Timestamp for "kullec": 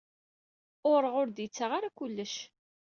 1.97-2.35